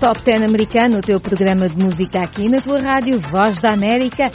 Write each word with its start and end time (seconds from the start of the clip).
Top 0.00 0.22
10 0.22 0.42
americano, 0.42 0.98
o 0.98 1.00
teu 1.00 1.18
programa 1.18 1.68
de 1.68 1.82
música 1.82 2.20
aqui 2.20 2.50
na 2.50 2.60
tua 2.60 2.80
rádio 2.80 3.18
Voz 3.30 3.62
da 3.62 3.72
América. 3.72 4.30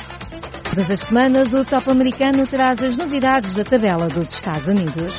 Todas 0.63 0.89
as 0.89 0.99
semanas 1.01 1.53
o 1.53 1.63
Top 1.63 1.87
americano 1.89 2.47
traz 2.47 2.81
as 2.81 2.97
novidades 2.97 3.53
da 3.53 3.63
tabela 3.63 4.07
dos 4.07 4.33
Estados 4.33 4.65
Unidos. 4.65 5.13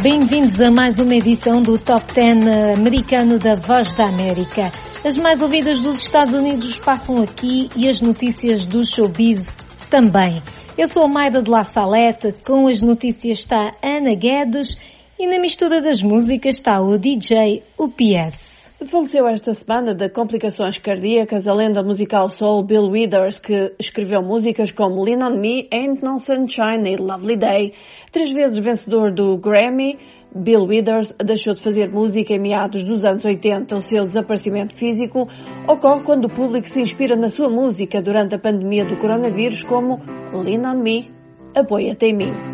Bem-vindos 0.00 0.60
a 0.60 0.70
mais 0.70 1.00
uma 1.00 1.16
edição 1.16 1.60
do 1.60 1.76
Top 1.76 2.04
10 2.14 2.78
americano 2.78 3.36
da 3.36 3.56
Voz 3.56 3.92
da 3.94 4.08
América. 4.08 4.72
As 5.04 5.16
mais 5.16 5.42
ouvidas 5.42 5.80
dos 5.80 5.98
Estados 5.98 6.34
Unidos 6.34 6.78
passam 6.78 7.20
aqui 7.20 7.68
e 7.74 7.88
as 7.88 8.00
notícias 8.00 8.64
do 8.64 8.82
showbiz 8.84 9.42
também. 9.90 10.40
Eu 10.78 10.86
sou 10.86 11.02
a 11.02 11.08
Maida 11.08 11.42
de 11.42 11.50
La 11.50 11.64
Salete, 11.64 12.32
com 12.46 12.68
as 12.68 12.80
notícias 12.80 13.38
está 13.38 13.72
Ana 13.82 14.14
Guedes 14.14 14.76
e 15.18 15.26
na 15.26 15.38
mistura 15.38 15.80
das 15.80 16.02
músicas 16.02 16.56
está 16.56 16.80
o 16.80 16.98
DJ 16.98 17.62
UPS. 17.78 18.70
Faleceu 18.84 19.26
esta 19.28 19.54
semana 19.54 19.94
de 19.94 20.08
complicações 20.08 20.78
cardíacas 20.78 21.46
a 21.46 21.54
lenda 21.54 21.82
musical 21.82 22.28
soul 22.28 22.64
Bill 22.64 22.88
Withers, 22.88 23.38
que 23.38 23.72
escreveu 23.78 24.22
músicas 24.22 24.72
como 24.72 25.02
Lean 25.02 25.26
On 25.26 25.38
Me, 25.38 25.68
Ain't 25.72 26.02
No 26.02 26.18
Sunshine 26.18 26.88
e 26.92 26.96
Lovely 26.96 27.36
Day. 27.36 27.72
Três 28.10 28.30
vezes 28.30 28.58
vencedor 28.58 29.12
do 29.12 29.38
Grammy, 29.38 29.98
Bill 30.34 30.64
Withers 30.64 31.14
deixou 31.24 31.54
de 31.54 31.62
fazer 31.62 31.90
música 31.90 32.34
em 32.34 32.40
meados 32.40 32.84
dos 32.84 33.04
anos 33.04 33.24
80. 33.24 33.76
O 33.76 33.82
seu 33.82 34.04
desaparecimento 34.04 34.74
físico 34.74 35.28
ocorre 35.68 36.02
quando 36.02 36.26
o 36.26 36.34
público 36.34 36.68
se 36.68 36.80
inspira 36.80 37.14
na 37.14 37.30
sua 37.30 37.48
música 37.48 38.02
durante 38.02 38.34
a 38.34 38.38
pandemia 38.38 38.84
do 38.84 38.96
coronavírus, 38.96 39.62
como 39.62 40.00
Lean 40.32 40.68
on 40.68 40.82
Me, 40.82 41.14
Apoia-te 41.54 42.06
em 42.06 42.12
mim. 42.14 42.53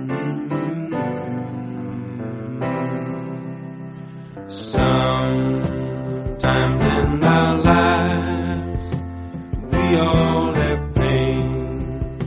Sometimes 4.51 6.43
in 6.83 7.23
our 7.23 7.57
lives, 7.63 8.97
we 9.71 9.97
all 9.97 10.53
have 10.55 10.93
pain, 10.93 12.19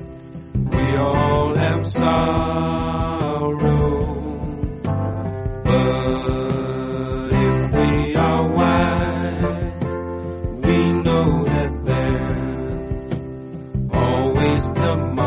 we 0.72 0.96
all 0.96 1.54
have 1.54 1.86
sorrow. 1.86 2.16
But 5.66 7.30
if 7.34 7.74
we 7.76 8.16
are 8.16 8.48
wise, 8.56 9.84
we 10.64 10.78
know 11.04 11.44
that 11.44 11.72
there's 11.84 13.20
always 13.94 14.64
tomorrow. 14.72 15.20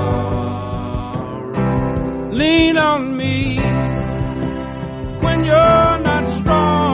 Lean 2.33 2.79
on 2.79 3.15
me 3.19 3.59
when 5.21 5.45
you're 5.45 5.99
not 5.99 6.29
strong, 6.31 6.86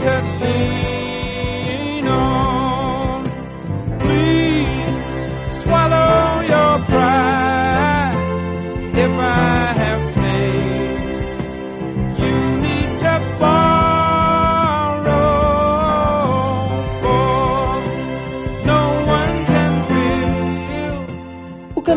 to 0.00 0.22
be 0.40 0.44
me. 0.44 0.89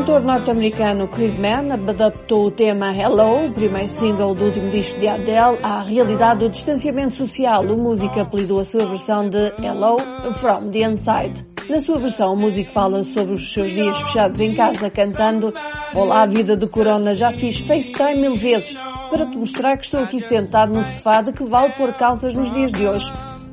Cantor 0.03 0.21
norte-americano 0.21 1.07
Chris 1.07 1.33
Mann 1.33 1.71
adaptou 1.71 2.47
o 2.47 2.51
tema 2.51 2.93
Hello, 2.93 3.47
o 3.47 3.53
primeiro 3.53 3.87
single 3.87 4.35
do 4.35 4.43
último 4.43 4.69
disco 4.69 4.99
de 4.99 5.07
Adele, 5.07 5.57
à 5.63 5.81
realidade 5.81 6.41
do 6.41 6.49
distanciamento 6.49 7.15
social. 7.15 7.63
O 7.63 7.77
músico 7.77 8.19
apelidou 8.19 8.59
a 8.59 8.65
sua 8.65 8.85
versão 8.85 9.29
de 9.29 9.53
Hello 9.63 9.97
from 10.35 10.71
the 10.71 10.79
Inside. 10.79 11.45
Na 11.69 11.79
sua 11.79 11.97
versão, 11.99 12.33
o 12.33 12.37
músico 12.37 12.69
fala 12.69 13.01
sobre 13.05 13.35
os 13.35 13.53
seus 13.53 13.71
dias 13.71 13.97
fechados 14.01 14.41
em 14.41 14.53
casa, 14.53 14.89
cantando 14.89 15.53
Olá, 15.95 16.25
vida 16.25 16.57
de 16.57 16.67
corona, 16.67 17.15
já 17.15 17.31
fiz 17.31 17.59
FaceTime 17.59 18.19
mil 18.19 18.35
vezes 18.35 18.75
para 19.09 19.25
te 19.25 19.37
mostrar 19.37 19.77
que 19.77 19.85
estou 19.85 20.01
aqui 20.01 20.19
sentado 20.19 20.73
no 20.73 20.83
sofá 20.83 21.21
de 21.21 21.31
que 21.31 21.45
vale 21.45 21.71
pôr 21.77 21.93
calças 21.93 22.33
nos 22.33 22.51
dias 22.51 22.73
de 22.73 22.85
hoje. 22.85 23.05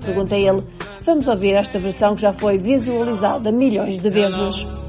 Pergunta 0.05 0.35
ele. 0.35 0.65
Vamos 1.03 1.29
ouvir 1.29 1.55
esta 1.55 1.79
versão 1.79 2.17
que 2.17 2.23
já 2.23 2.33
foi 2.33 2.59
visualizada 2.59 3.53
milhões 3.53 4.01
de 4.01 4.11
vezes. 4.11 4.80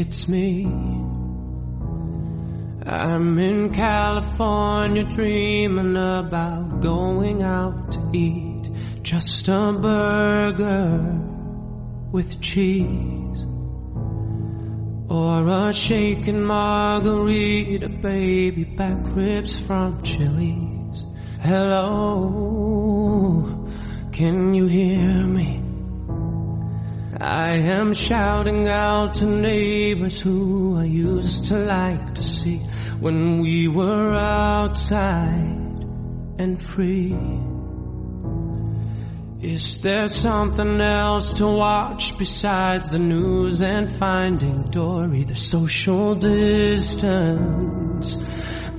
It's 0.00 0.28
me. 0.28 0.64
I'm 2.86 3.36
in 3.40 3.72
California 3.74 5.02
dreaming 5.02 5.96
about 5.96 6.80
going 6.80 7.42
out 7.42 7.90
to 7.90 8.10
eat 8.12 8.70
just 9.02 9.48
a 9.48 9.72
burger 9.72 11.20
with 12.12 12.40
cheese 12.40 13.44
or 15.10 15.48
a 15.48 15.72
shaken 15.72 16.44
margarita, 16.44 17.88
baby 17.88 18.62
back 18.62 19.00
ribs 19.16 19.58
from 19.58 20.04
Chili's. 20.04 21.06
Hello, 21.40 22.38
can 24.12 24.54
you 24.54 24.68
hear 24.68 25.26
me? 25.26 25.67
I 27.20 27.54
am 27.54 27.94
shouting 27.94 28.68
out 28.68 29.14
to 29.14 29.26
neighbors 29.26 30.20
who 30.20 30.78
I 30.78 30.84
used 30.84 31.46
to 31.46 31.58
like 31.58 32.14
to 32.14 32.22
see 32.22 32.58
when 33.00 33.40
we 33.40 33.66
were 33.66 34.14
outside 34.14 35.82
and 36.38 36.62
free. 36.62 37.16
Is 39.40 39.78
there 39.78 40.06
something 40.06 40.80
else 40.80 41.32
to 41.34 41.46
watch 41.48 42.16
besides 42.18 42.88
the 42.88 43.00
news 43.00 43.62
and 43.62 43.98
finding 43.98 44.70
Dory? 44.70 45.24
The 45.24 45.34
social 45.34 46.14
distance 46.14 48.16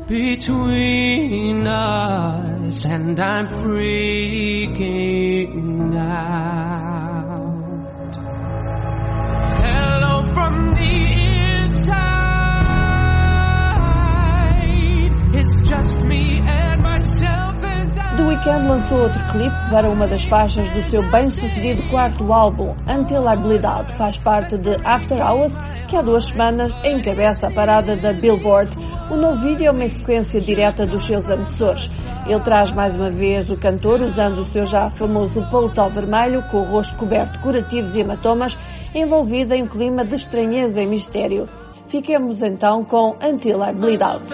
between 0.07 1.67
us, 1.67 2.85
and 2.85 3.19
I'm 3.19 3.47
freaking 3.47 4.79
out. 5.97 6.68
The 18.19 18.25
Weeknd 18.25 18.67
lançou 18.67 19.03
outro 19.03 19.23
clipe 19.31 19.55
para 19.71 19.89
uma 19.89 20.05
das 20.05 20.23
faixas 20.23 20.67
do 20.67 20.81
seu 20.89 21.01
bem-sucedido 21.09 21.81
quarto 21.89 22.33
álbum, 22.33 22.75
Until 22.85 23.21
I 23.21 23.37
Bleed 23.37 23.65
Out. 23.65 23.93
Faz 23.93 24.17
parte 24.17 24.57
de 24.57 24.75
After 24.83 25.21
Hours, 25.25 25.57
que 25.87 25.95
há 25.95 26.01
duas 26.01 26.25
semanas 26.25 26.75
encabeça 26.83 27.47
a 27.47 27.51
parada 27.51 27.95
da 27.95 28.11
Billboard. 28.11 28.77
O 29.09 29.15
novo 29.15 29.39
vídeo 29.39 29.67
é 29.67 29.71
uma 29.71 29.87
sequência 29.87 30.41
direta 30.41 30.85
dos 30.85 31.05
seus 31.05 31.29
antecessores. 31.29 31.89
Ele 32.27 32.39
traz 32.41 32.73
mais 32.73 32.93
uma 32.93 33.09
vez 33.09 33.49
o 33.49 33.55
cantor 33.55 34.01
usando 34.03 34.39
o 34.39 34.45
seu 34.45 34.65
já 34.65 34.89
famoso 34.89 35.41
paletó 35.49 35.87
vermelho, 35.87 36.43
com 36.51 36.57
o 36.57 36.63
rosto 36.63 36.97
coberto 36.97 37.33
de 37.33 37.39
curativos 37.39 37.95
e 37.95 38.01
hematomas, 38.01 38.59
envolvido 38.93 39.53
em 39.53 39.65
clima 39.65 40.03
de 40.03 40.15
estranheza 40.15 40.81
e 40.81 40.87
mistério. 40.87 41.47
Fiquemos 41.87 42.43
então 42.43 42.83
com 42.83 43.15
Until 43.21 43.63
I 43.63 43.73
Bleed 43.73 44.03
Out. 44.03 44.25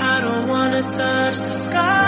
I 0.00 0.20
don't 0.20 0.48
wanna 0.48 0.82
touch 0.82 1.36
the 1.38 1.50
sky 1.50 2.07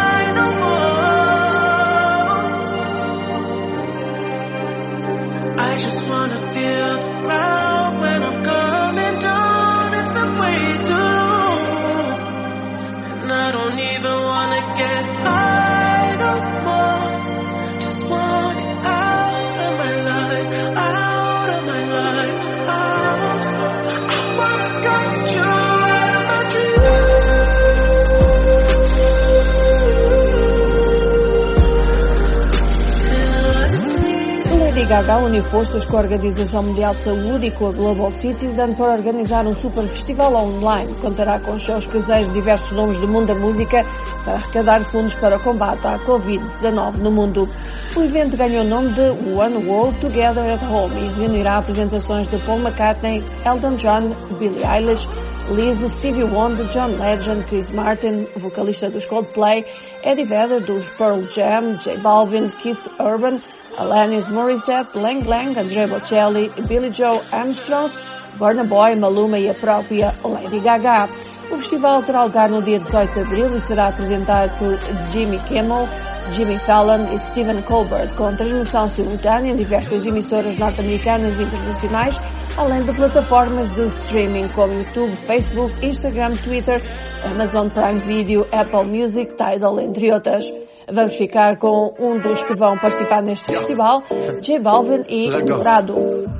Gaga 34.91 35.19
uniu 35.19 35.45
forças 35.45 35.87
com 35.87 35.99
a 35.99 36.01
Organização 36.01 36.65
Mundial 36.65 36.97
de 36.97 37.03
Saúde 37.03 37.47
e 37.47 37.51
com 37.53 37.69
a 37.69 37.71
Global 37.71 38.11
Citizen 38.11 38.75
para 38.75 38.95
organizar 38.95 39.47
um 39.47 39.55
super 39.55 39.85
festival 39.85 40.35
online. 40.35 40.93
Contará 40.97 41.39
com 41.39 41.57
shows 41.61 41.87
caseiros 41.87 42.27
de 42.27 42.35
diversos 42.35 42.73
nomes 42.73 42.99
do 42.99 43.07
mundo 43.07 43.29
da 43.29 43.37
música 43.37 43.87
para 44.25 44.35
arrecadar 44.35 44.85
fundos 44.87 45.15
para 45.15 45.37
o 45.37 45.41
combate 45.41 45.87
à 45.87 45.97
Covid-19 46.01 46.97
no 46.97 47.13
mundo. 47.13 47.49
O 47.95 48.03
evento 48.03 48.37
ganhou 48.37 48.65
o 48.65 48.69
nome 48.69 48.93
de 48.95 49.11
One 49.31 49.65
World 49.65 49.97
Together 50.01 50.55
at 50.55 50.63
Home 50.69 51.05
e 51.05 51.09
reunirá 51.21 51.59
apresentações 51.59 52.27
de 52.27 52.45
Paul 52.45 52.59
McCartney, 52.59 53.23
Elton 53.47 53.77
John, 53.77 54.17
Billie 54.41 54.65
Eilish, 54.65 55.07
Lizzo, 55.51 55.89
Stevie 55.89 56.25
Wonder, 56.25 56.67
John 56.67 56.99
Legend, 56.99 57.45
Chris 57.45 57.71
Martin, 57.71 58.27
vocalista 58.37 58.91
dos 58.91 59.05
Coldplay, 59.05 59.65
Eddie 60.03 60.25
Vedder 60.25 60.61
dos 60.61 60.85
Pearl 60.97 61.23
Jam, 61.29 61.77
J 61.77 61.99
Balvin, 61.99 62.49
Keith 62.63 62.89
Urban, 62.99 63.41
Alanis 63.77 64.29
Morissette, 64.29 64.99
Lang 64.99 65.27
Lang, 65.27 65.59
Andrea 65.59 65.87
Bocelli, 65.87 66.51
Billy 66.67 66.91
Joe 66.91 67.21
Armstrong, 67.33 67.91
Burna 68.39 68.65
Boy, 68.65 68.97
Maluma 68.97 69.39
e 69.39 69.51
a 69.51 69.55
própria 69.55 70.15
Lady 70.25 70.61
Gaga. 70.61 71.09
O 71.51 71.57
festival 71.57 72.03
terá 72.03 72.25
lugar 72.25 72.49
no 72.49 72.63
dia 72.63 72.79
18 72.79 73.13
de 73.13 73.21
abril 73.21 73.57
e 73.57 73.61
será 73.61 73.89
apresentado 73.89 74.57
por 74.59 74.79
Jimmy 75.11 75.39
Kimmel, 75.41 75.89
Jimmy 76.33 76.59
Fallon 76.59 77.13
e 77.13 77.19
Stephen 77.19 77.61
Colbert, 77.63 78.15
com 78.15 78.35
transmissão 78.37 78.89
simultânea 78.89 79.53
em 79.53 79.57
diversas 79.57 80.07
emissoras 80.07 80.57
norte-americanas 80.57 81.39
e 81.39 81.43
internacionais, 81.43 82.21
além 82.57 82.83
de 82.83 82.95
plataformas 82.95 83.69
de 83.71 83.87
streaming 83.87 84.49
como 84.49 84.73
YouTube, 84.73 85.17
Facebook, 85.27 85.87
Instagram, 85.87 86.33
Twitter, 86.33 86.83
Amazon 87.25 87.69
Prime 87.69 88.01
Video, 88.01 88.47
Apple 88.53 88.85
Music, 88.85 89.35
Tidal, 89.35 89.81
entre 89.81 90.13
outras. 90.13 90.51
Vamos 90.93 91.15
ficar 91.15 91.57
com 91.59 91.95
um 91.99 92.19
dos 92.19 92.43
que 92.43 92.55
vão 92.55 92.77
participar 92.79 93.23
neste 93.23 93.45
festival, 93.45 94.03
J 94.41 94.59
Balvin 94.59 95.05
e 95.09 95.29
Prado. 95.63 96.40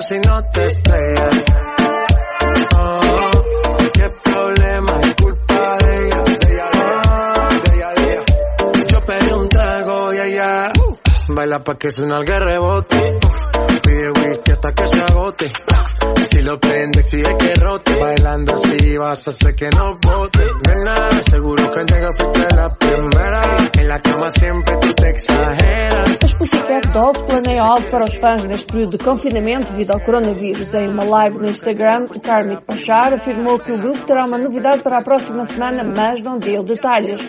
Si 0.00 0.18
no 0.18 0.42
te 0.52 0.64
estrellas. 0.64 1.44
Oh, 2.76 3.30
qué 3.92 4.10
problema 4.22 5.00
es 5.00 5.14
culpa 5.14 5.76
de 5.78 6.06
ella. 6.06 6.22
De 6.22 6.52
ella, 6.52 6.70
de 7.64 7.76
ella, 7.76 7.94
de 7.94 8.12
ella. 8.12 8.86
Yo 8.88 9.04
pedí 9.04 9.32
un 9.32 9.48
trago 9.48 10.12
y 10.14 10.20
ella 10.20 10.72
baila 11.28 11.62
pa' 11.62 11.76
que 11.76 11.90
suena 11.90 12.18
el 12.18 12.26
rebote. 12.26 12.96
Pide 13.82 14.10
whisky 14.10 14.52
hasta 14.52 14.72
que 14.72 14.86
se 14.86 15.02
agote. 15.02 15.52
Si 16.30 16.42
lo 16.42 16.58
prende, 16.58 17.00
exige 17.00 17.36
que 17.36 17.54
rote. 17.54 17.94
Bailando 17.98 18.54
así 18.54 18.96
vas 18.96 19.26
a 19.26 19.30
hacer 19.30 19.54
que 19.54 19.70
no 19.70 19.98
bote. 20.00 20.44
Nena, 20.66 21.10
seguro 21.28 21.70
que 21.70 21.84
fuiste 22.16 22.56
la 22.56 22.74
primera. 22.74 23.42
En 23.78 23.88
la 23.88 23.98
cama 24.00 24.30
siempre 24.30 24.76
tú 24.76 24.92
te 24.94 25.10
exageras. 25.10 26.34
Pussycat 26.38 26.96
algo 27.60 27.90
para 27.90 28.04
os 28.04 28.14
fãs 28.14 28.44
neste 28.44 28.72
período 28.72 28.96
de 28.96 29.04
confinamento 29.04 29.72
devido 29.72 29.92
ao 29.92 30.00
coronavírus. 30.00 30.72
Em 30.74 30.88
uma 30.88 31.04
live 31.04 31.38
no 31.38 31.50
Instagram, 31.50 32.06
Karmik 32.22 32.62
Pachar 32.62 33.14
afirmou 33.14 33.58
que 33.58 33.72
o 33.72 33.78
grupo 33.78 34.06
terá 34.06 34.24
uma 34.24 34.38
novidade 34.38 34.82
para 34.82 34.98
a 34.98 35.02
próxima 35.02 35.44
semana, 35.44 35.84
mas 35.84 36.22
não 36.22 36.38
deu 36.38 36.62
detalhes. 36.62 37.20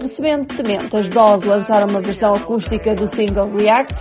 Recentemente, 0.00 0.96
as 0.96 1.08
Dolls 1.08 1.46
lançaram 1.46 1.88
uma 1.88 2.00
versão 2.00 2.30
acústica 2.30 2.94
do 2.94 3.06
single 3.14 3.50
React, 3.56 3.94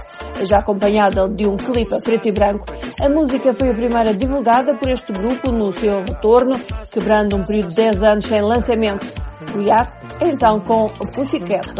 já 0.48 0.58
acompanhada 0.58 1.28
de 1.28 1.48
um 1.48 1.58
clipe 1.58 1.94
a 1.94 2.00
preto 2.00 2.28
e 2.28 2.32
branco. 2.32 2.66
A 3.02 3.10
música 3.10 3.52
foi 3.54 3.72
a 3.72 3.74
primeira 3.74 4.14
divulgada 4.14 4.76
por 4.76 4.88
este 4.88 5.12
grupo 5.12 5.52
no 5.52 5.74
seu 5.74 6.04
retorno, 6.04 6.56
quebrando 6.92 7.36
um 7.36 7.44
período 7.44 7.70
de 7.70 7.76
10 7.76 8.04
anos 8.04 8.26
sem 8.26 8.42
lançamento. 8.42 9.12
React, 9.56 9.92
então 10.22 10.60
com 10.60 10.86
o 10.86 11.12
Pussycat. 11.12 11.74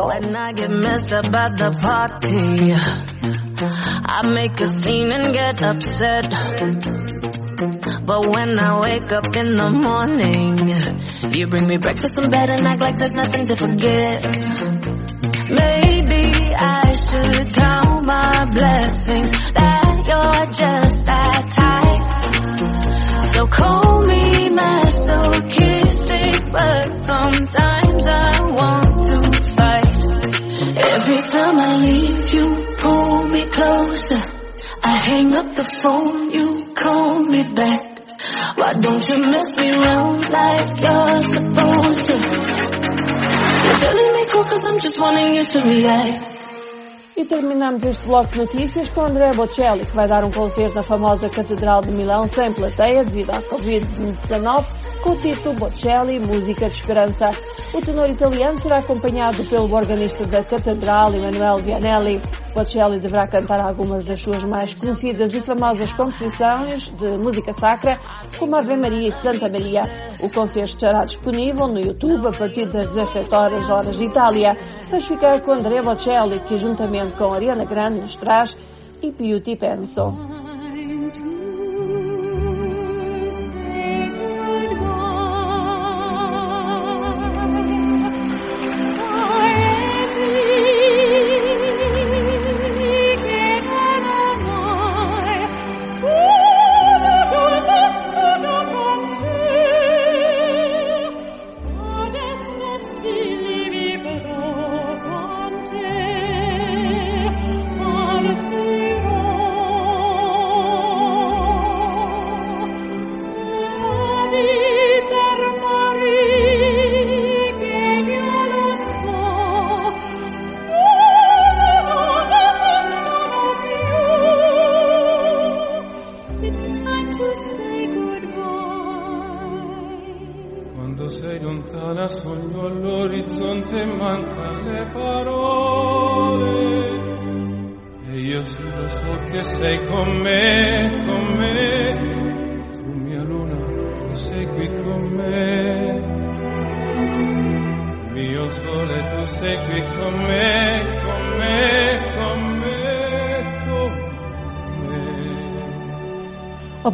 But 8.04 8.26
when 8.36 8.58
I 8.58 8.80
wake 8.80 9.14
up 9.14 9.38
in 9.38 9.56
the 9.56 9.70
morning, 9.70 10.58
you 11.32 11.46
bring 11.46 11.68
me 11.68 11.78
breakfast 11.78 12.18
in 12.18 12.32
bed 12.32 12.50
and 12.50 12.66
act 12.66 12.82
like 12.82 12.98
there's 12.98 13.14
nothing 13.14 13.46
to 13.46 13.56
forget. 13.56 14.26
Maybe 15.52 16.56
I 16.56 16.96
should 16.96 17.54
count 17.54 18.06
my 18.06 18.46
blessings 18.52 19.30
that 19.54 20.01
you're 20.12 20.46
just 20.48 21.06
that 21.06 21.44
type. 21.56 22.04
So 23.32 23.48
call 23.48 24.06
me 24.06 24.50
masochistic, 24.50 26.36
but 26.52 26.98
sometimes 26.98 28.04
I 28.06 28.42
want 28.60 28.92
to 29.08 29.18
fight. 29.56 30.04
Every 30.94 31.22
time 31.36 31.58
I 31.60 31.76
leave, 31.78 32.34
you 32.34 32.48
pull 32.78 33.24
me 33.30 33.46
closer. 33.48 34.24
I 34.84 34.96
hang 35.08 35.34
up 35.34 35.56
the 35.56 35.66
phone, 35.82 36.32
you 36.32 36.74
call 36.76 37.20
me 37.20 37.44
back. 37.44 38.00
Why 38.58 38.74
don't 38.74 39.08
you 39.08 39.18
mess 39.32 39.50
me 39.60 39.72
around 39.72 40.30
like 40.30 40.80
you're 40.84 41.22
supposed 41.36 42.06
to? 42.08 42.16
You're 43.64 43.80
telling 43.86 44.12
me 44.18 44.26
cool 44.28 44.44
cause 44.44 44.64
I'm 44.66 44.80
just 44.80 45.00
wanting 45.00 45.36
you 45.36 45.46
to 45.46 45.60
react. 45.62 46.41
E 47.22 47.26
terminamos 47.26 47.84
este 47.84 48.08
bloco 48.08 48.32
de 48.32 48.40
notícias 48.40 48.90
com 48.90 49.02
André 49.02 49.32
Bocelli, 49.34 49.86
que 49.86 49.96
vai 49.96 50.08
dar 50.08 50.24
um 50.24 50.32
concerto 50.32 50.74
na 50.74 50.82
famosa 50.82 51.30
Catedral 51.30 51.84
de 51.84 51.92
Milão 51.92 52.26
sem 52.26 52.52
plateia 52.52 53.04
devido 53.04 53.30
à 53.30 53.40
Covid-19, 53.44 54.66
com 55.04 55.12
o 55.12 55.22
título 55.22 55.54
Bocelli, 55.54 56.20
Música 56.20 56.68
de 56.68 56.76
Esperança. 56.76 57.30
O 57.76 57.80
tenor 57.80 58.10
italiano 58.10 58.60
será 58.60 58.80
acompanhado 58.80 59.46
pelo 59.46 59.72
organista 59.72 60.26
da 60.26 60.44
Catedral, 60.44 61.14
Emanuele 61.14 61.62
Vianelli. 61.62 62.41
Bocelli 62.54 63.00
deverá 63.00 63.28
cantar 63.28 63.60
algumas 63.60 64.04
das 64.04 64.22
suas 64.22 64.44
mais 64.44 64.74
conhecidas 64.74 65.34
e 65.34 65.42
famosas 65.42 65.92
composições 65.94 66.90
de 66.90 67.18
música 67.18 67.54
sacra, 67.54 68.00
como 68.38 68.56
Ave 68.56 68.76
Maria 68.76 69.08
e 69.08 69.12
Santa 69.12 69.50
Maria. 69.50 69.82
O 70.20 70.30
concerto 70.30 70.76
estará 70.76 71.06
disponível 71.06 71.68
no 71.68 71.80
YouTube 71.80 72.28
a 72.28 72.32
partir 72.32 72.66
das 72.66 72.90
17 72.90 73.34
horas, 73.34 73.70
horas 73.70 73.98
de 73.98 74.06
Itália. 74.06 74.58
Vamos 74.88 75.08
ficar 75.08 75.42
com 75.42 75.54
Andrea 75.54 75.82
Bocelli, 75.82 76.40
que 76.42 76.58
juntamente 76.58 77.14
com 77.14 77.34
Ariana 77.34 77.66
Grande 77.66 78.02
nos 78.02 78.16
traz 78.16 78.58
e 79.02 79.12
Beauty 79.12 79.56
Penso. 79.56 80.41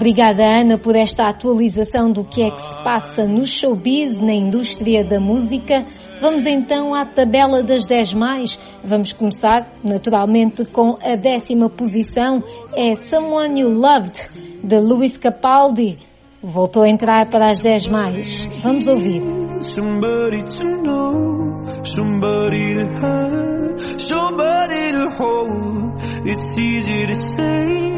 Obrigada, 0.07 0.41
Ana, 0.41 0.77
por 0.77 0.95
esta 0.95 1.27
atualização 1.27 2.09
do 2.09 2.23
que 2.23 2.41
é 2.41 2.49
que 2.49 2.61
se 2.61 2.73
passa 2.81 3.25
no 3.25 3.45
showbiz, 3.45 4.17
na 4.17 4.31
indústria 4.31 5.03
da 5.03 5.19
música. 5.19 5.85
Vamos 6.21 6.45
então 6.45 6.95
à 6.95 7.03
tabela 7.03 7.61
das 7.61 7.85
10 7.85 8.13
mais. 8.13 8.57
Vamos 8.81 9.11
começar, 9.11 9.69
naturalmente, 9.83 10.63
com 10.63 10.97
a 11.03 11.17
décima 11.17 11.69
posição. 11.69 12.41
É 12.73 12.95
Someone 12.95 13.59
You 13.59 13.73
Loved, 13.73 14.29
de 14.63 14.79
Luis 14.79 15.17
Capaldi. 15.17 15.99
Voltou 16.41 16.83
a 16.83 16.89
entrar 16.89 17.29
para 17.29 17.51
as 17.51 17.59
10 17.59 17.87
mais. 17.87 18.49
Vamos 18.63 18.87
ouvir. 18.87 19.21
Somebody 19.59 20.41
to 20.43 20.83
know, 20.83 21.65
somebody 21.83 22.75
to 22.75 22.87
have, 22.95 23.99
somebody 23.99 24.93
to 24.93 25.09
hold. 25.17 25.99
It's 26.25 26.57
easy 26.57 27.07
to 27.07 27.13
say. 27.13 27.97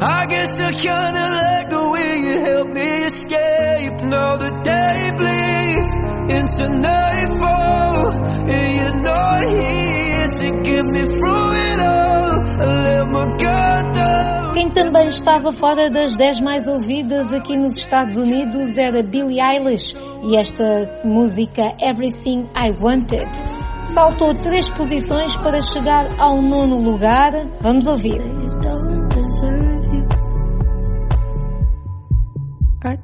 I 0.00 0.26
guess 0.26 0.60
I 0.60 0.72
kinda 0.72 1.24
like 1.42 1.70
the 1.70 1.90
way 1.90 2.18
you 2.18 2.40
help 2.40 2.68
me 2.68 3.04
escape. 3.04 4.00
Now 4.04 4.36
the 4.36 4.50
day 4.62 5.10
bleeds 5.18 5.94
into 6.30 6.68
nightfall, 6.78 8.12
and 8.48 8.74
you're 8.78 9.02
not 9.02 9.42
here 9.42 10.28
to 10.38 10.62
get 10.62 10.84
me 10.86 11.02
through 11.02 11.50
it 11.66 11.80
all. 11.80 12.30
I 12.60 12.82
let 12.84 13.10
my 13.10 13.26
guard 13.38 13.94
down. 13.94 14.54
Quem 14.54 14.70
também 14.70 15.04
estava 15.08 15.50
fora 15.50 15.90
das 15.90 16.16
10 16.16 16.40
mais 16.40 16.68
ouvidas 16.68 17.32
aqui 17.32 17.56
nos 17.56 17.76
Estados 17.76 18.16
Unidos 18.16 18.78
era 18.78 19.02
Billie 19.02 19.40
Eilish 19.40 19.96
e 20.22 20.36
esta 20.36 21.00
música 21.04 21.74
Everything 21.80 22.46
I 22.56 22.70
Wanted 22.80 23.28
saltou 23.82 24.32
três 24.34 24.68
posições 24.68 25.34
para 25.36 25.60
chegar 25.60 26.06
ao 26.20 26.40
nono 26.40 26.80
lugar. 26.80 27.32
Vamos 27.60 27.86
ouvir. 27.86 28.37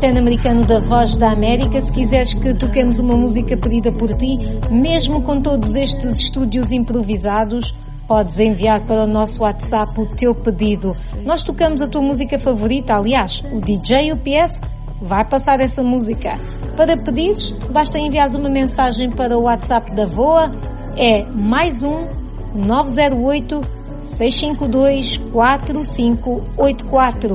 Este 0.00 0.06
é 0.06 0.12
o 0.12 0.14
Top 0.14 0.16
10 0.16 0.16
americano 0.16 0.64
da 0.64 0.80
Voz 0.80 1.18
da 1.18 1.30
América. 1.30 1.78
Se 1.78 1.92
quiseres 1.92 2.32
que 2.32 2.54
toquemos 2.54 2.98
uma 2.98 3.14
música 3.14 3.54
pedida 3.54 3.92
por 3.92 4.16
ti, 4.16 4.38
mesmo 4.70 5.20
com 5.22 5.42
todos 5.42 5.74
estes 5.74 6.18
estúdios 6.18 6.72
improvisados, 6.72 7.74
podes 8.08 8.40
enviar 8.40 8.80
para 8.86 9.04
o 9.04 9.06
nosso 9.06 9.42
WhatsApp 9.42 10.00
o 10.00 10.06
teu 10.16 10.34
pedido. 10.34 10.92
Nós 11.22 11.42
tocamos 11.42 11.82
a 11.82 11.86
tua 11.86 12.00
música 12.00 12.38
favorita, 12.38 12.94
aliás, 12.94 13.42
o 13.52 13.60
DJ 13.60 14.14
UPS 14.14 14.58
vai 15.02 15.28
passar 15.28 15.60
essa 15.60 15.82
música. 15.82 16.32
Para 16.78 16.96
pedidos, 16.96 17.50
basta 17.70 17.98
enviar 17.98 18.30
uma 18.30 18.48
mensagem 18.48 19.10
para 19.10 19.36
o 19.36 19.42
WhatsApp 19.42 19.94
da 19.94 20.06
VOA, 20.06 20.50
é 20.96 21.26
mais 21.26 21.82
um 21.82 22.06
908 22.54 23.60
652 24.04 25.18
4584. 25.30 27.34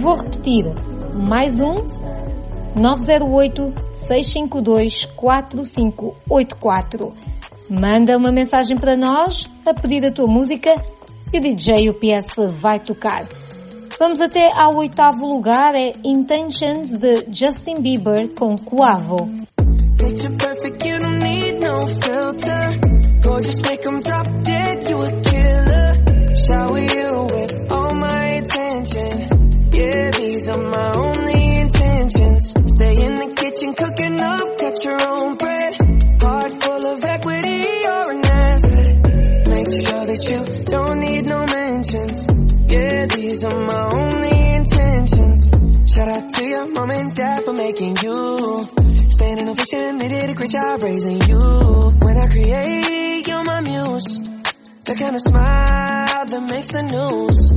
Vou 0.00 0.16
repetir, 0.16 0.93
mais 1.14 1.60
um 1.60 1.84
908 2.76 3.72
652 3.92 5.06
4584. 5.16 7.14
Manda 7.70 8.18
uma 8.18 8.32
mensagem 8.32 8.76
para 8.76 8.96
nós 8.96 9.48
a 9.64 9.72
pedir 9.72 10.04
a 10.04 10.10
tua 10.12 10.26
música 10.26 10.74
e 11.32 11.38
o 11.38 11.40
DJ 11.40 11.88
UPS 11.88 12.34
vai 12.60 12.80
tocar. 12.80 13.28
Vamos 13.98 14.20
até 14.20 14.50
ao 14.52 14.76
oitavo 14.76 15.24
lugar, 15.24 15.74
é 15.76 15.92
Intentions 16.04 16.98
de 16.98 17.24
Justin 17.30 17.80
Bieber 17.80 18.34
com 18.36 18.56
Coavo. 18.56 19.30
Picture 19.96 20.36
they 50.08 50.20
did 50.20 50.30
a 50.30 50.34
great 50.34 50.50
job 50.50 50.82
raising 50.82 51.20
you. 51.22 51.38
When 51.38 52.16
I 52.18 52.26
create, 52.28 53.26
you're 53.26 53.44
my 53.44 53.60
muse. 53.62 54.20
The 54.84 54.94
kind 55.00 55.14
of 55.14 55.22
smile 55.22 56.24
that 56.28 56.42
makes 56.50 56.68
the 56.68 56.82
news. 56.84 57.56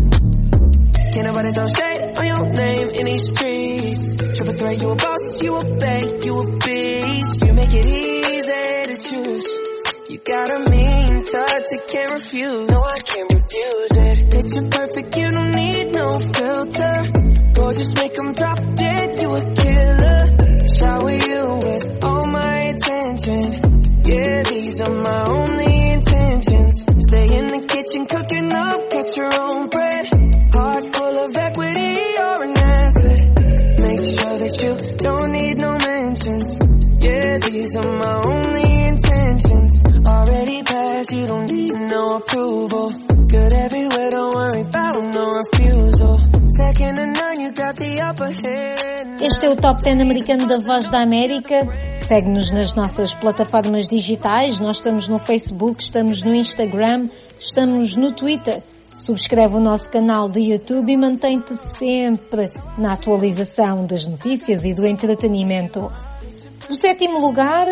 Can't 1.12 1.28
nobody 1.28 1.52
throw 1.52 1.68
shade 1.68 2.16
on 2.16 2.26
your 2.26 2.48
name 2.56 2.90
in 2.96 3.06
these 3.06 3.28
streets. 3.36 4.16
Triple 4.16 4.56
threat, 4.56 4.82
you 4.82 4.90
a 4.92 4.96
boss, 4.96 5.44
you 5.44 5.58
a 5.58 5.76
bank, 5.76 6.24
you 6.24 6.40
a 6.40 6.46
beast. 6.64 7.44
You 7.44 7.54
make 7.54 7.74
it 7.74 7.86
easy 7.86 8.76
to 8.88 8.96
choose. 8.96 9.48
You 10.08 10.18
got 10.24 10.48
a 10.48 10.60
mean 10.72 11.24
touch, 11.24 11.68
I 11.68 11.78
can't 11.84 12.12
refuse. 12.12 12.70
No, 12.72 12.80
I 12.80 13.00
can't 13.00 13.34
refuse 13.34 13.92
it. 13.92 14.32
Picture 14.32 14.68
perfect, 14.72 15.18
you 15.18 15.28
don't 15.28 15.52
need 15.52 15.96
no 15.96 16.16
filter. 16.16 16.96
Gorgeous, 17.56 17.94
make 17.96 18.14
them 18.16 18.32
drop 18.32 18.60
dead, 18.76 19.20
you 19.20 19.36
a 19.36 19.57
é 49.48 49.50
o 49.50 49.56
Top 49.56 49.82
10 49.82 50.02
americano 50.02 50.46
da 50.46 50.58
Voz 50.58 50.90
da 50.90 51.02
América. 51.02 51.62
Segue-nos 52.00 52.52
nas 52.52 52.74
nossas 52.76 53.14
plataformas 53.14 53.88
digitais. 53.88 54.60
Nós 54.60 54.78
estamos 54.78 55.08
no 55.08 55.20
Facebook, 55.20 55.82
estamos 55.82 56.22
no 56.22 56.36
Instagram, 56.36 57.08
estamos 57.40 57.96
no 57.96 58.12
Twitter. 58.12 58.62
Subscreve 58.98 59.56
o 59.56 59.60
nosso 59.62 59.90
canal 59.90 60.28
de 60.28 60.42
YouTube 60.42 60.92
e 60.92 60.98
mantém-te 60.98 61.56
sempre 61.56 62.52
na 62.78 62.94
atualização 62.94 63.86
das 63.86 64.04
notícias 64.04 64.66
e 64.66 64.74
do 64.74 64.86
entretenimento. 64.86 65.90
O 66.70 66.76
sétimo 66.76 67.20
lugar 67.20 67.68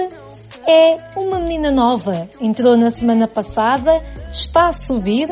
é 0.65 1.19
uma 1.19 1.39
menina 1.39 1.71
nova. 1.71 2.29
Entrou 2.39 2.77
na 2.77 2.89
semana 2.89 3.27
passada, 3.27 4.01
está 4.31 4.69
a 4.69 4.73
subir 4.73 5.27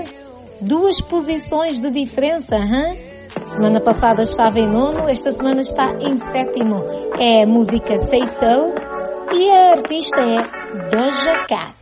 duas 0.59 0.97
posições 1.07 1.79
de 1.79 1.89
diferença. 1.89 2.57
Hein? 2.57 3.12
Semana 3.45 3.81
passada 3.81 4.21
estava 4.21 4.59
em 4.59 4.67
nono, 4.67 5.09
esta 5.09 5.31
semana 5.31 5.61
está 5.61 5.93
em 5.99 6.17
sétimo. 6.17 6.83
É 7.19 7.43
a 7.43 7.47
música 7.47 7.97
Say 7.97 8.25
So 8.27 8.73
e 9.33 9.49
a 9.49 9.71
artista 9.71 10.21
é 10.21 10.89
Doja 10.89 11.45
Cat. 11.47 11.73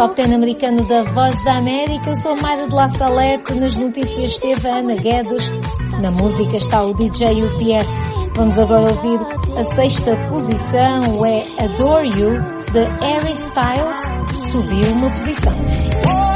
Top 0.00 0.16
10 0.16 0.32
americano 0.32 0.82
da 0.88 1.02
Voz 1.02 1.44
da 1.44 1.58
América. 1.58 2.08
Eu 2.08 2.16
sou 2.16 2.34
Mayra 2.34 2.66
de 2.66 2.74
La 2.74 2.88
Salete. 2.88 3.52
Nas 3.52 3.74
notícias 3.74 4.30
esteve 4.30 4.66
a 4.66 4.76
Ana 4.76 4.94
Guedes. 4.94 5.46
Na 6.00 6.10
música 6.10 6.56
está 6.56 6.82
o 6.82 6.94
DJ 6.94 7.44
UPS. 7.44 8.00
Vamos 8.34 8.56
agora 8.56 8.88
ouvir 8.88 9.20
a 9.58 9.62
sexta 9.62 10.16
posição. 10.30 11.26
É 11.26 11.44
Adore 11.62 12.08
You, 12.18 12.40
de 12.72 12.82
Harry 13.04 13.34
Styles. 13.34 14.50
Subiu 14.50 14.96
uma 14.96 15.10
posição. 15.10 16.29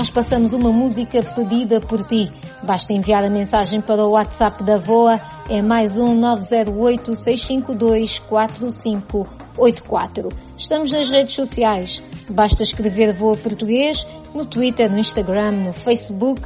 Nós 0.00 0.08
passamos 0.08 0.54
uma 0.54 0.72
música 0.72 1.22
pedida 1.22 1.78
por 1.78 2.02
ti. 2.02 2.32
Basta 2.62 2.94
enviar 2.94 3.22
a 3.22 3.28
mensagem 3.28 3.82
para 3.82 4.02
o 4.02 4.12
WhatsApp 4.12 4.62
da 4.62 4.78
VOA, 4.78 5.20
é 5.46 5.60
mais 5.60 5.98
um 5.98 6.14
908 6.14 7.14
652 7.14 8.18
4584. 8.20 10.30
Estamos 10.56 10.90
nas 10.90 11.10
redes 11.10 11.34
sociais. 11.34 12.02
Basta 12.30 12.62
escrever 12.62 13.12
Voa 13.12 13.36
Português 13.36 14.06
no 14.34 14.46
Twitter, 14.46 14.90
no 14.90 14.98
Instagram, 14.98 15.50
no 15.50 15.74
Facebook. 15.74 16.40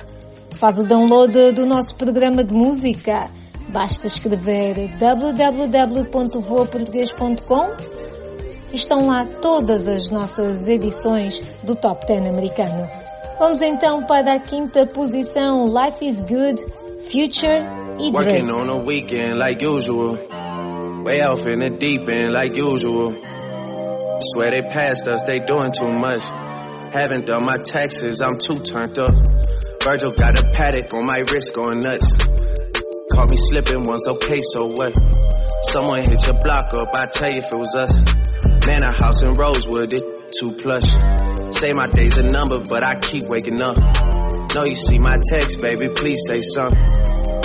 Faz 0.56 0.80
o 0.80 0.82
download 0.82 1.52
do 1.52 1.64
nosso 1.64 1.94
programa 1.94 2.42
de 2.42 2.52
música. 2.52 3.30
Basta 3.68 4.08
escrever 4.08 4.88
www.voaportuguês.com 4.98 7.94
estão 8.72 9.06
lá 9.06 9.24
todas 9.24 9.86
as 9.86 10.10
nossas 10.10 10.66
edições 10.66 11.40
do 11.62 11.76
Top 11.76 12.04
10 12.04 12.26
americano. 12.26 13.03
Vamos 13.36 13.60
então 13.60 14.06
para 14.06 14.34
a 14.34 14.38
quinta 14.38 14.86
posição, 14.86 15.66
Life 15.66 16.06
is 16.06 16.20
Good, 16.20 16.62
Future 17.10 17.66
e 17.98 18.12
Drake. 18.12 18.42
Working 18.42 18.50
on 18.50 18.70
a 18.70 18.76
weekend 18.76 19.38
like 19.38 19.64
usual. 19.64 20.16
Way 21.04 21.20
off 21.22 21.44
in 21.46 21.58
the 21.58 21.70
deep 21.70 22.08
end 22.08 22.32
like 22.32 22.56
usual. 22.56 23.12
Swear 24.32 24.52
they 24.52 24.62
passed 24.62 25.08
us, 25.08 25.24
they 25.24 25.40
doing 25.40 25.72
too 25.72 25.90
much. 25.90 26.22
Haven't 26.92 27.26
done 27.26 27.44
my 27.44 27.56
taxes, 27.56 28.20
I'm 28.20 28.38
too 28.38 28.60
turned 28.60 28.98
up. 28.98 29.10
Virgil 29.82 30.12
got 30.12 30.38
a 30.38 30.50
paddock 30.54 30.94
on 30.94 31.04
my 31.04 31.18
wrist 31.30 31.52
going 31.54 31.80
nuts. 31.80 32.16
Caught 33.12 33.30
me 33.32 33.36
slipping 33.36 33.82
once, 33.82 34.06
okay, 34.10 34.38
so 34.38 34.66
what? 34.68 34.96
Someone 35.70 36.04
hit 36.04 36.22
your 36.22 36.38
block 36.40 36.72
up, 36.72 36.88
I 36.94 37.06
tell 37.06 37.30
you 37.30 37.42
if 37.42 37.46
it 37.46 37.58
was 37.58 37.74
us. 37.74 37.98
Man, 38.66 38.82
a 38.84 38.92
house 38.92 39.22
in 39.22 39.34
Rosewood, 39.34 39.92
it 39.92 40.32
too 40.38 40.52
plush. 40.52 41.33
Say 41.60 41.72
my 41.74 41.86
day's 41.86 42.16
a 42.16 42.24
number, 42.24 42.60
but 42.68 42.82
I 42.82 42.96
keep 42.96 43.22
waking 43.28 43.60
up. 43.60 43.76
Know 44.54 44.64
you 44.64 44.76
see 44.76 44.98
my 44.98 45.18
text, 45.30 45.60
baby, 45.60 45.88
please 45.94 46.18
say 46.30 46.40
something. 46.42 46.78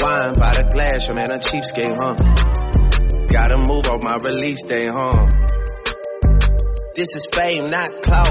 Wine 0.01 0.33
by 0.33 0.53
the 0.57 0.69
glass, 0.71 1.07
your 1.07 1.15
man 1.15 1.29
a 1.31 1.37
cheapskate, 1.37 1.97
huh? 2.01 2.15
Gotta 3.31 3.57
move 3.57 3.85
on 3.87 3.99
my 4.03 4.17
release 4.23 4.63
day, 4.63 4.87
huh? 4.87 5.27
This 6.99 7.15
is 7.15 7.27
fame, 7.31 7.67
not 7.67 7.87
clout. 8.03 8.27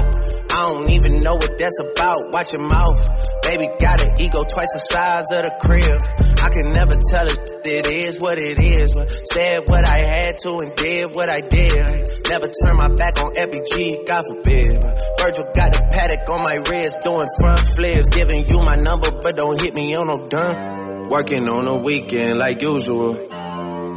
I 0.53 0.67
don't 0.67 0.87
even 0.91 1.21
know 1.21 1.33
what 1.41 1.57
that's 1.57 1.81
about. 1.81 2.29
Watch 2.29 2.53
your 2.53 2.69
mouth. 2.69 3.01
Baby 3.41 3.65
got 3.81 3.97
an 4.05 4.13
ego 4.21 4.45
twice 4.45 4.69
the 4.77 4.81
size 4.85 5.25
of 5.33 5.41
the 5.41 5.53
crib. 5.57 5.97
I 6.37 6.49
can 6.53 6.69
never 6.69 6.93
tell 6.93 7.25
it, 7.25 7.49
it 7.65 7.87
is 7.89 8.21
what 8.21 8.37
it 8.37 8.61
is. 8.61 8.93
But 8.93 9.09
said 9.25 9.65
what 9.65 9.89
I 9.89 10.05
had 10.05 10.37
to 10.45 10.61
and 10.61 10.75
did 10.75 11.17
what 11.17 11.33
I 11.33 11.41
did. 11.41 12.13
Never 12.29 12.45
turn 12.45 12.77
my 12.77 12.93
back 12.93 13.17
on 13.17 13.33
FBG, 13.41 14.05
God 14.05 14.29
forbid. 14.29 14.77
Virgil 15.17 15.49
got 15.49 15.73
a 15.73 15.89
paddock 15.89 16.29
on 16.29 16.43
my 16.45 16.61
wrist, 16.69 16.93
doing 17.01 17.25
front 17.41 17.65
flips. 17.73 18.09
Giving 18.09 18.45
you 18.53 18.59
my 18.61 18.77
number, 18.77 19.17
but 19.17 19.33
don't 19.33 19.59
hit 19.59 19.73
me 19.73 19.95
on 19.95 20.13
no 20.13 20.29
dime. 20.29 21.09
Working 21.09 21.49
on 21.49 21.65
a 21.65 21.75
weekend 21.75 22.37
like 22.37 22.61
usual. 22.61 23.17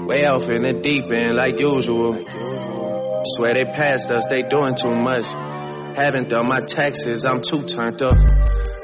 Way 0.09 0.25
off 0.25 0.49
in 0.49 0.63
the 0.63 0.73
deep 0.73 1.13
end 1.13 1.37
like 1.37 1.61
usual. 1.61 2.25
Swear 3.25 3.55
they 3.55 3.65
passed 3.65 4.11
us, 4.11 4.27
they 4.27 4.43
doing 4.43 4.75
too 4.75 4.95
much. 4.95 5.25
Haven't 5.97 6.29
done 6.29 6.49
my 6.49 6.61
taxes, 6.61 7.25
I'm 7.25 7.41
too 7.41 7.63
turned 7.65 8.03
up. 8.03 8.17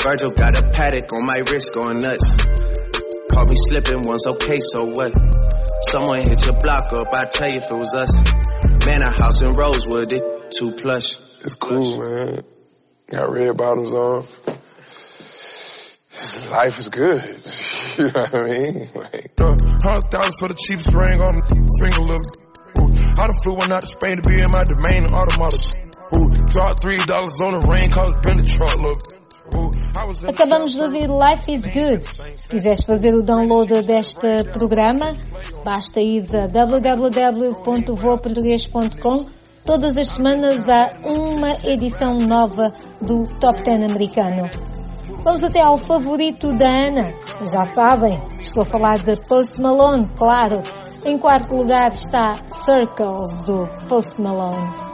Virgil 0.03 0.31
got 0.31 0.57
a 0.57 0.71
paddock 0.71 1.13
on 1.13 1.27
my 1.27 1.39
wrist 1.51 1.71
going 1.73 1.99
nuts. 1.99 2.37
Caught 3.33 3.51
me 3.51 3.57
slipping 3.69 4.03
once, 4.07 4.27
okay, 4.27 4.59
so 4.59 4.87
what? 4.87 5.13
Someone 5.91 6.21
hit 6.27 6.45
your 6.45 6.59
block 6.61 6.93
up, 6.93 7.13
I 7.13 7.25
tell 7.25 7.49
you 7.49 7.59
if 7.59 7.65
it 7.65 7.79
was 7.79 7.93
us. 7.95 8.11
Man, 8.87 9.03
a 9.03 9.11
house 9.11 9.43
in 9.43 9.53
Rosewood, 9.53 10.13
it 10.13 10.51
too 10.51 10.73
plush. 10.73 11.17
It's 11.45 11.55
cool, 11.55 11.99
man. 11.99 12.39
Got 13.11 13.31
red 13.31 13.57
bottoms 13.57 13.93
on. 13.93 14.25
Life 16.51 16.79
is 16.79 16.89
good. 16.89 17.23
you 17.99 18.05
know 18.05 18.21
what 18.21 18.35
I 18.35 18.45
mean? 18.45 18.89
Like, 18.95 19.41
uh, 19.41 19.57
hundred 19.83 20.11
thousand 20.11 20.35
for 20.41 20.49
the 20.49 20.57
cheapest 20.57 20.93
ring 20.93 21.21
on 21.21 21.43
ring 21.81 21.93
a 21.93 22.01
little. 22.01 22.48
Flew 23.19 23.55
one 23.55 23.73
out 23.73 23.81
to 23.81 23.89
Spain 23.89 24.23
to 24.23 24.29
be 24.29 24.39
in 24.39 24.49
my 24.51 24.63
domain. 24.63 25.05
Acabamos 30.29 30.73
de 30.73 30.83
ouvir 30.83 31.11
Life 31.11 31.53
is 31.53 31.67
Good. 31.67 32.05
Se 32.05 32.49
quiseres 32.49 32.85
fazer 32.85 33.17
o 33.17 33.25
download 33.25 33.83
deste 33.83 34.45
programa, 34.53 35.15
basta 35.65 36.01
ir 36.01 36.23
a 36.37 36.47
www.voaportugues.com. 36.47 39.23
Todas 39.65 39.97
as 39.97 40.11
semanas 40.11 40.69
há 40.69 40.93
uma 41.05 41.57
edição 41.65 42.19
nova 42.19 42.73
do 43.03 43.25
Top 43.41 43.61
10 43.65 43.91
americano. 43.91 44.49
Vamos 45.25 45.43
até 45.43 45.61
ao 45.61 45.77
favorito 45.77 46.57
da 46.57 46.69
Ana. 46.69 47.03
Já 47.53 47.65
sabem, 47.75 48.23
estou 48.39 48.63
a 48.63 48.67
falar 48.67 48.99
de 48.99 49.17
Post 49.27 49.61
Malone, 49.61 50.07
claro. 50.17 50.63
Em 51.05 51.17
quarto 51.17 51.55
lugar 51.55 51.91
está 51.91 52.35
Circles 52.65 53.45
do 53.45 53.89
Post 53.89 54.21
Malone. 54.21 54.88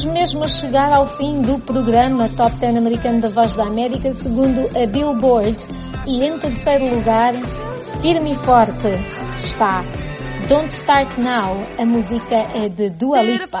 Mesmo 0.00 0.42
a 0.42 0.48
chegar 0.48 0.90
ao 0.90 1.06
fim 1.06 1.42
do 1.42 1.58
programa 1.58 2.26
Top 2.30 2.56
10 2.56 2.76
americano 2.76 3.20
da 3.20 3.28
Voz 3.28 3.52
da 3.52 3.64
América, 3.64 4.10
segundo 4.14 4.70
a 4.74 4.86
Billboard. 4.86 5.66
E 6.06 6.24
em 6.24 6.38
terceiro 6.38 6.94
lugar, 6.94 7.34
firme 8.00 8.32
e 8.32 8.38
forte, 8.38 8.88
está 9.36 9.84
Don't 10.48 10.72
Start 10.72 11.18
Now. 11.18 11.66
A 11.78 11.84
música 11.84 12.36
é 12.54 12.70
de 12.70 12.88
Dua 12.88 13.20
Lipa. 13.20 13.60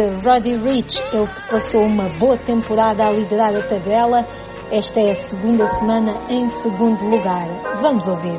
de 0.00 0.24
Roddy 0.24 0.56
Rich, 0.56 0.98
ele 1.12 1.28
passou 1.50 1.82
uma 1.82 2.08
boa 2.18 2.38
temporada 2.38 3.06
a 3.06 3.10
liderar 3.10 3.54
a 3.54 3.62
tabela. 3.62 4.26
Esta 4.70 5.00
é 5.00 5.10
a 5.10 5.14
segunda 5.14 5.66
semana 5.66 6.22
em 6.30 6.48
segundo 6.48 7.04
lugar. 7.04 7.46
Vamos 7.82 8.06
ouvir. 8.06 8.38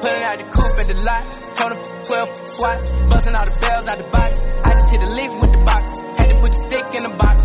Pulling 0.00 0.24
out 0.24 0.38
the 0.38 0.44
coupe 0.44 0.78
at 0.80 0.86
the 0.86 0.94
lot, 0.94 1.28
told 1.58 1.72
him 1.72 1.80
12 2.04 2.30
SWAT, 2.44 2.78
busting 3.10 3.34
all 3.34 3.44
the 3.44 3.58
bells 3.60 3.88
out 3.88 3.98
the 3.98 4.08
box. 4.08 4.38
I 4.64 4.70
just 4.70 4.92
hit 4.92 5.02
a 5.02 5.10
lick 5.10 5.32
with 5.42 5.52
the 5.52 5.62
box, 5.66 5.98
had 6.16 6.28
to 6.30 6.36
put 6.40 6.52
the 6.52 6.60
stick 6.60 6.94
in 6.94 7.02
the 7.02 7.14
box. 7.18 7.42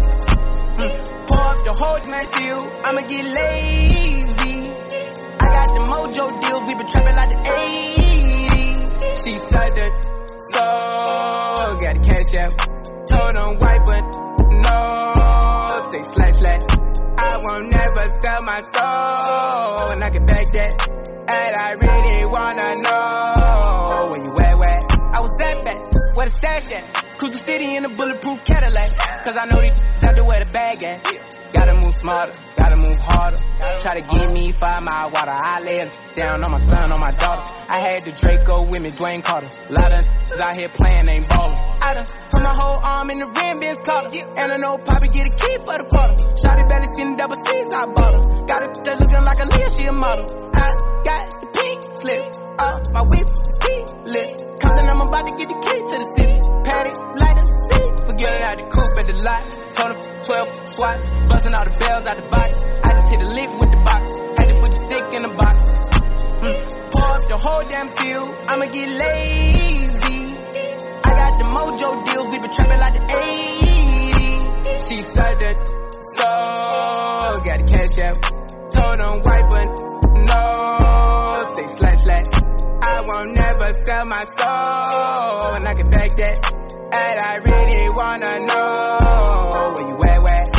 Mm. 0.78 1.28
Pour 1.28 1.44
up 1.44 1.60
the 1.66 1.74
whole 1.74 2.00
man 2.08 2.24
I'ma 2.86 3.02
get 3.10 3.26
lazy. 3.26 4.72
I 5.40 5.46
got 5.52 5.68
the 5.74 5.82
mojo 5.90 6.40
deal, 6.40 6.62
we 6.68 6.76
been 6.76 6.88
trapping 6.88 7.16
like 7.16 7.30
the 7.30 7.40
80s. 7.52 8.78
She 9.26 9.34
said 9.34 9.72
that 9.82 9.94
soul. 10.54 11.78
Got 11.82 11.98
a 11.98 12.00
cash 12.00 12.36
out. 12.38 12.73
Told 13.14 13.36
them 13.36 13.58
white, 13.62 13.84
but 13.86 14.04
no. 14.66 15.92
Say 15.92 16.04
slash 16.04 16.36
slash. 16.42 16.64
I 17.18 17.38
won't 17.38 17.70
never 17.72 18.10
sell 18.22 18.42
my 18.42 18.62
soul. 18.74 19.92
And 19.92 20.04
I 20.04 20.10
can 20.10 20.26
back 20.26 20.46
that. 20.54 20.74
And 21.30 21.56
I 21.56 21.72
really 21.78 22.26
wanna 22.26 22.76
know 22.82 24.10
where 24.10 24.24
you 24.26 24.34
at, 24.42 24.58
where? 24.58 24.80
I 25.14 25.20
was 25.22 25.38
at 25.42 25.66
back. 25.66 25.78
Where 26.16 26.28
the 26.28 26.34
stash 26.34 26.72
at? 26.74 27.18
Cruise 27.20 27.34
the 27.34 27.40
city 27.40 27.78
in 27.78 27.86
a 27.86 27.90
bulletproof 27.90 28.44
Cadillac. 28.44 28.92
Cause 29.24 29.38
I 29.38 29.46
know 29.46 29.62
these 29.62 29.80
out 30.04 30.16
there 30.16 30.26
where 30.26 30.40
the 30.40 30.52
bag 30.52 30.84
at. 30.84 31.08
Gotta 31.54 31.76
move 31.76 31.94
smarter, 32.02 32.34
gotta 32.74 32.90
move 32.90 32.98
harder. 33.04 33.38
Try 33.80 34.02
to 34.02 34.06
give 34.06 34.34
me 34.34 34.52
five 34.52 34.84
mile 34.84 35.12
water. 35.12 35.34
I 35.34 35.60
lay 35.62 35.90
down 36.16 36.44
on 36.44 36.52
my 36.52 36.58
son, 36.58 36.92
on 36.92 37.00
my 37.00 37.12
daughter. 37.12 37.54
I 37.70 37.80
had 37.80 38.06
the 38.06 38.12
Draco 38.12 38.66
with 38.70 38.82
me, 38.82 38.92
Dwayne 38.92 39.24
Carter. 39.24 39.50
A 39.70 39.74
lot 39.74 39.94
of 39.94 40.06
out 40.40 40.58
here 40.58 40.70
playing, 40.70 41.08
ain't 41.08 41.30
ballin'. 41.30 41.58
I 41.86 41.94
done 41.94 42.06
put 42.06 42.42
my 42.42 42.54
whole 42.54 42.80
arm 42.82 43.10
in 43.12 43.20
the 43.20 43.28
rim, 43.28 43.60
Ben's 43.60 43.80
collar. 43.86 44.10
And 44.10 44.52
I 44.52 44.58
know 44.58 44.78
Poppy 44.78 45.08
get 45.14 45.28
a 45.28 45.34
key 45.34 45.56
for 45.62 45.78
the 45.78 45.86
quarter. 45.86 46.16
Shotty 46.42 46.66
belly 46.68 46.90
seen 46.96 47.14
the 47.14 47.18
double 47.18 47.38
C's, 47.46 47.70
I 47.74 47.86
bought 47.86 48.14
her. 48.18 48.24
Got 48.46 48.62
it 48.64 48.72
that 48.84 48.96
looking 49.00 49.24
like 49.24 49.40
a 49.40 49.48
Leah, 49.54 49.70
she 49.70 49.86
a 49.86 49.94
model. 49.94 50.26
I 50.56 50.68
got 51.06 51.24
the 51.30 51.48
pink 51.54 51.80
slip 51.94 52.24
up, 52.60 52.78
my 52.94 53.04
whip 53.06 53.28
is 53.30 53.58
keyless. 53.62 54.32
Compton, 54.58 54.86
I'm 54.90 55.02
about 55.02 55.26
to 55.28 55.34
get 55.38 55.48
the 55.50 55.60
key 55.62 55.80
to 55.80 55.96
the 56.02 56.08
city. 56.18 56.38
Patty, 56.66 56.94
it 58.32 58.42
out 58.42 58.58
the 58.58 58.68
coupe 58.72 58.96
at 59.00 59.08
the 59.08 59.18
lot. 59.20 59.44
Told 59.76 59.90
him 59.92 60.00
12 60.24 60.56
swat, 60.78 61.00
busting 61.28 61.54
all 61.54 61.66
the 61.66 61.76
bells 61.76 62.06
out 62.08 62.16
the 62.16 62.28
box. 62.32 62.64
I 62.64 62.90
just 62.96 63.12
hit 63.12 63.22
a 63.22 63.28
lick 63.28 63.50
with 63.60 63.72
the 63.74 63.82
box. 63.84 64.04
Had 64.38 64.48
to 64.48 64.56
put 64.62 64.72
the 64.72 64.80
stick 64.88 65.08
in 65.18 65.22
the 65.28 65.34
box. 65.36 65.58
Mm. 66.44 66.56
Pour 66.92 67.10
up 67.12 67.24
the 67.28 67.38
whole 67.38 67.64
damn 67.68 67.90
field. 67.98 68.30
I'ma 68.48 68.66
get 68.72 68.88
lazy. 68.88 70.20
I 71.04 71.10
got 71.12 71.32
the 71.36 71.48
mojo 71.52 72.06
deals. 72.06 72.28
We 72.32 72.40
been 72.40 72.54
trapping 72.54 72.80
like 72.80 72.94
the 72.94 73.04
80s. 73.12 73.74
She 74.88 75.02
said 75.02 75.36
that 75.44 75.84
so 76.16 77.40
got 77.44 77.58
the 77.60 77.68
cash 77.68 77.98
out. 78.06 78.18
Told 78.72 79.00
them 79.00 79.22
white, 79.26 79.48
but 79.50 79.68
no. 80.30 81.54
Say 81.56 81.68
slash 81.68 82.00
slash. 82.04 82.30
I 82.82 83.02
won't 83.02 83.36
never 83.36 83.82
sell 83.82 84.06
my 84.06 84.24
soul. 84.26 85.56
And 85.56 85.68
I 85.68 85.74
can 85.74 85.90
back 85.90 86.16
that. 86.18 86.63
And 86.96 87.20
I 87.20 87.38
really 87.38 87.90
wanna 87.90 88.40
know 88.46 89.74
where 89.74 89.90
you 89.90 89.98
at, 90.06 90.22
where? 90.22 90.44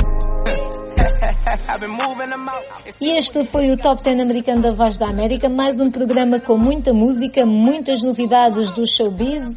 E 3.00 3.16
este 3.16 3.44
foi 3.44 3.70
o 3.70 3.76
Top 3.76 4.02
10 4.02 4.20
americano 4.20 4.60
da 4.60 4.72
Voz 4.72 4.98
da 4.98 5.08
América, 5.08 5.48
mais 5.48 5.78
um 5.78 5.90
programa 5.90 6.40
com 6.40 6.56
muita 6.56 6.92
música, 6.92 7.46
muitas 7.46 8.02
novidades 8.02 8.72
do 8.72 8.84
showbiz 8.84 9.54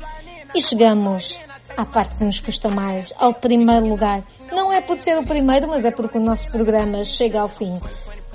e 0.54 0.62
chegamos 0.62 1.40
à 1.76 1.86
parte 1.86 2.18
que 2.18 2.24
nos 2.24 2.40
custa 2.40 2.70
mais, 2.70 3.12
ao 3.18 3.34
primeiro 3.34 3.88
lugar. 3.88 4.22
Não 4.52 4.72
é 4.72 4.80
por 4.80 4.98
ser 4.98 5.18
o 5.18 5.24
primeiro, 5.24 5.68
mas 5.68 5.84
é 5.84 5.92
porque 5.92 6.20
o 6.20 6.22
nosso 6.22 6.52
programa 6.52 7.04
chega 7.04 7.42
ao 7.42 7.50
fim. 7.50 7.74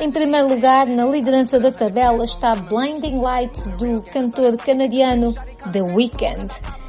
Em 0.01 0.11
primeiro 0.11 0.49
lugar, 0.49 0.87
na 0.87 1.05
liderança 1.05 1.61
da 1.61 1.71
tabela, 1.71 2.25
está 2.25 2.57
Blinding 2.57 3.21
Lights 3.21 3.71
do 3.77 4.03
cantor 4.03 4.57
canadiano 4.57 5.33
The 5.71 5.83
Weeknd. 5.83 6.82